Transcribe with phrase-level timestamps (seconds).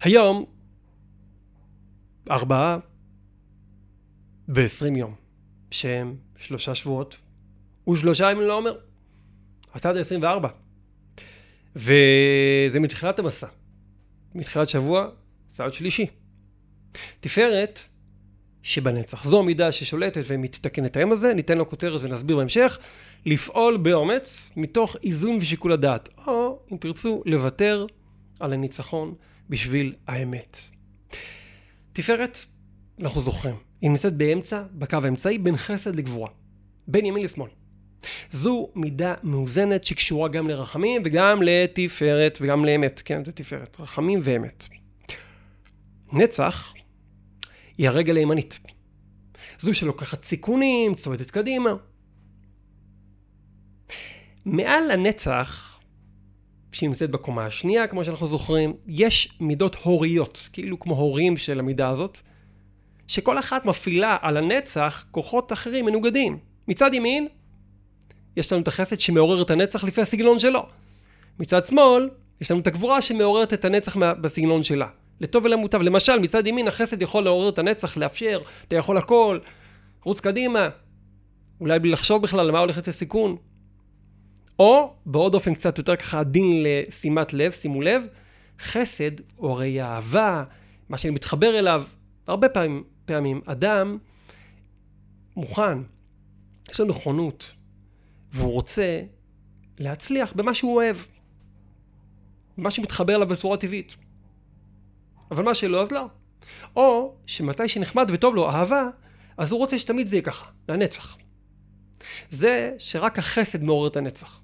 [0.00, 0.44] היום,
[2.30, 2.78] ארבעה
[4.48, 5.14] ועשרים יום,
[5.70, 7.16] שהם שלושה שבועות,
[7.88, 8.74] ושלושה ימים לעומר.
[9.74, 10.46] הצד ה-24.
[11.76, 13.46] וזה מתחילת המסע.
[14.34, 15.08] מתחילת שבוע,
[15.48, 16.06] צעד שלישי.
[17.20, 17.80] תפארת
[18.62, 19.24] שבנצח.
[19.24, 22.78] זו המידה ששולטת ומתתקנת היום הזה, ניתן לו כותרת ונסביר בהמשך.
[23.26, 27.86] לפעול באומץ מתוך איזון ושיקול הדעת, או אם תרצו, לוותר
[28.40, 29.14] על הניצחון
[29.50, 30.58] בשביל האמת.
[31.92, 32.38] תפארת,
[33.00, 36.28] אנחנו זוכרים, היא נמצאת באמצע, בקו האמצעי, בין חסד לגבורה.
[36.86, 37.50] בין ימין לשמאל.
[38.30, 43.02] זו מידה מאוזנת שקשורה גם לרחמים וגם לתפארת וגם לאמת.
[43.04, 43.76] כן, זה תפארת.
[43.80, 44.68] רחמים ואמת.
[46.12, 46.74] נצח
[47.78, 48.58] היא הרגל הימנית.
[49.58, 51.70] זו שלוקחת סיכונים, צועדת קדימה.
[54.44, 55.69] מעל הנצח,
[56.72, 61.88] שהיא נמצאת בקומה השנייה, כמו שאנחנו זוכרים, יש מידות הוריות, כאילו כמו הורים של המידה
[61.88, 62.18] הזאת,
[63.06, 66.38] שכל אחת מפעילה על הנצח כוחות אחרים מנוגדים.
[66.68, 67.28] מצד ימין,
[68.36, 70.66] יש לנו את החסד שמעורר את הנצח לפי הסגנון שלו.
[71.38, 72.08] מצד שמאל,
[72.40, 74.86] יש לנו את הגבורה שמעוררת את הנצח בסגנון שלה.
[75.20, 75.82] לטוב ולמוטב.
[75.82, 79.38] למשל, מצד ימין החסד יכול לעורר את הנצח, לאפשר, אתה יכול הכל,
[80.04, 80.68] רוץ קדימה.
[81.60, 83.36] אולי בלי לחשוב בכלל למה הולכת לסיכון.
[84.58, 88.02] או, בעוד אופן קצת יותר ככה עדין לשימת לב, שימו לב,
[88.60, 90.44] חסד, או הרי אהבה,
[90.88, 91.82] מה שאני מתחבר אליו,
[92.26, 93.98] הרבה פעמים, פעמים אדם
[95.36, 95.78] מוכן,
[96.70, 97.52] יש לו נכונות,
[98.32, 99.02] והוא רוצה
[99.78, 100.96] להצליח במה שהוא אוהב,
[102.58, 103.96] במה שמתחבר אליו בצורה טבעית.
[105.30, 106.06] אבל מה שלא, אז לא.
[106.76, 108.88] או שמתי שנחמד וטוב לו אהבה,
[109.36, 111.16] אז הוא רוצה שתמיד זה יהיה ככה, לנצח.
[112.30, 114.40] זה שרק החסד מעורר את הנצח.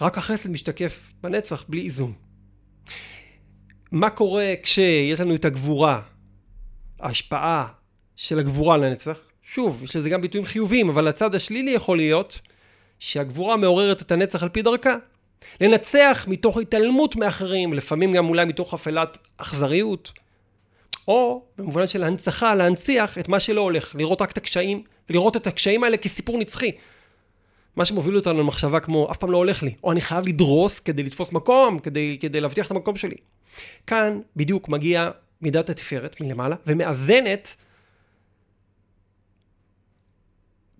[0.00, 2.12] רק החסד משתקף בנצח בלי איזון.
[3.92, 6.00] מה קורה כשיש לנו את הגבורה,
[7.00, 7.66] ההשפעה
[8.16, 9.20] של הגבורה לנצח?
[9.42, 12.40] שוב, יש לזה גם ביטויים חיוביים, אבל הצד השלילי יכול להיות
[12.98, 14.96] שהגבורה מעוררת את הנצח על פי דרכה.
[15.60, 20.12] לנצח מתוך התעלמות מאחרים, לפעמים גם אולי מתוך אפלת אכזריות,
[21.08, 25.46] או במובן של הנצחה, להנציח את מה שלא הולך, לראות רק את הקשיים, ולראות את
[25.46, 26.72] הקשיים האלה כסיפור נצחי.
[27.76, 31.02] מה שמוביל אותנו למחשבה כמו, אף פעם לא הולך לי, או אני חייב לדרוס כדי
[31.02, 33.16] לתפוס מקום, כדי, כדי להבטיח את המקום שלי.
[33.86, 35.10] כאן בדיוק מגיע
[35.40, 37.54] מידת התפארת מלמעלה, ומאזנת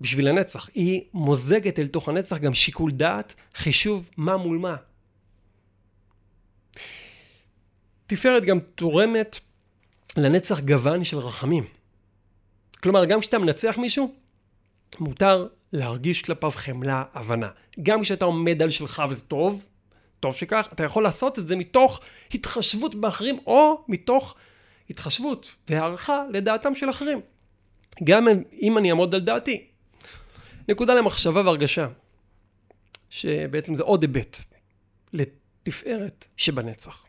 [0.01, 0.69] בשביל הנצח.
[0.75, 4.77] היא מוזגת אל תוך הנצח גם שיקול דעת, חישוב מה מול מה.
[8.07, 9.39] תפארת גם תורמת
[10.17, 11.65] לנצח גוון של רחמים.
[12.83, 14.15] כלומר, גם כשאתה מנצח מישהו,
[14.99, 17.49] מותר להרגיש כלפיו חמלה, הבנה.
[17.83, 19.65] גם כשאתה עומד על שלך וזה טוב,
[20.21, 22.01] טוב שכך, אתה יכול לעשות את זה מתוך
[22.35, 24.35] התחשבות באחרים, או מתוך
[24.91, 27.21] התחשבות והערכה לדעתם של אחרים.
[28.05, 28.29] גם
[28.63, 29.67] אם אני אעמוד על דעתי.
[30.69, 31.89] נקודה למחשבה והרגשה,
[33.11, 34.39] שבעצם זה עוד היבט
[35.13, 37.07] לתפארת שבנצח.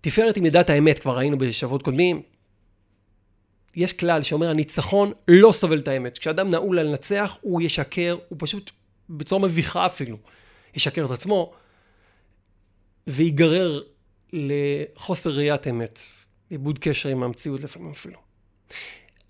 [0.00, 2.22] תפארת היא מידת האמת, כבר ראינו בשבועות קודמים.
[3.76, 6.18] יש כלל שאומר הניצחון לא סובל את האמת.
[6.18, 8.70] כשאדם נעול על לנצח, הוא ישקר, הוא פשוט
[9.10, 10.16] בצורה מביכה אפילו,
[10.74, 11.52] ישקר את עצמו,
[13.06, 13.82] ויגרר
[14.32, 16.00] לחוסר ראיית אמת,
[16.50, 18.18] איבוד קשר עם המציאות לפעמים אפילו.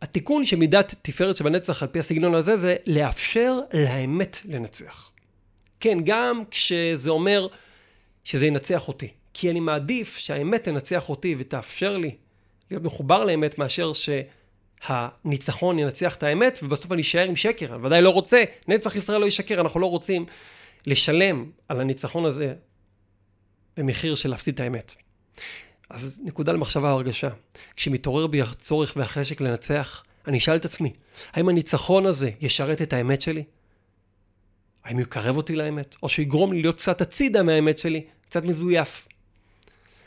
[0.02, 5.12] התיקון של מידת תפארת שבנצח על פי הסגנון הזה זה לאפשר לאמת לנצח.
[5.80, 7.46] כן, גם כשזה אומר
[8.24, 9.08] שזה ינצח אותי.
[9.34, 12.16] כי אני מעדיף שהאמת תנצח אותי ותאפשר לי
[12.74, 13.92] להיות מחובר לאמת מאשר
[14.82, 17.74] שהניצחון ינצח את האמת ובסוף אני אשאר עם שקר.
[17.74, 20.26] אני ודאי לא רוצה, נצח ישראל לא ישקר, אנחנו לא רוצים
[20.86, 22.54] לשלם על הניצחון הזה
[23.76, 24.94] במחיר של להפסיד את האמת.
[25.90, 27.28] אז נקודה למחשבה והרגשה.
[27.76, 30.92] כשמתעורר בי הצורך והחשק לנצח, אני אשאל את עצמי,
[31.32, 33.44] האם הניצחון הזה ישרת את האמת שלי?
[34.84, 35.96] האם יקרב אותי לאמת?
[36.02, 39.08] או שיגרום לי להיות קצת הצידה מהאמת שלי, קצת מזויף?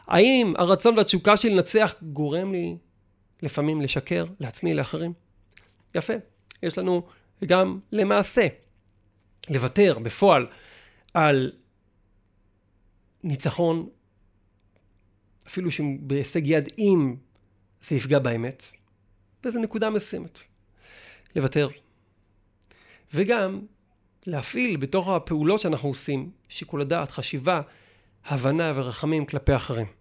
[0.07, 2.77] האם הרצון והתשוקה שלי לנצח גורם לי
[3.42, 5.13] לפעמים לשקר לעצמי, לאחרים?
[5.95, 6.13] יפה.
[6.63, 7.07] יש לנו
[7.45, 8.48] גם למעשה
[9.50, 10.48] לוותר בפועל
[11.13, 11.51] על
[13.24, 13.89] ניצחון
[15.48, 17.15] אפילו שבהישג יד אם
[17.81, 18.63] זה יפגע באמת,
[19.44, 20.39] באיזו נקודה מסוימת.
[21.36, 21.69] לוותר.
[23.13, 23.62] וגם
[24.27, 27.62] להפעיל בתוך הפעולות שאנחנו עושים שיקול הדעת, חשיבה,
[28.25, 29.97] הבנה ורחמים כלפי אחרים.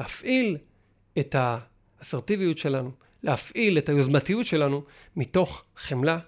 [0.00, 0.58] להפעיל
[1.18, 2.90] את האסרטיביות שלנו,
[3.22, 4.84] להפעיל את היוזמתיות שלנו
[5.16, 6.18] מתוך חמלה,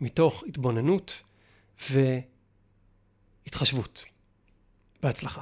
[0.00, 1.22] מתוך התבוננות
[3.44, 4.04] והתחשבות.
[5.02, 5.40] בהצלחה.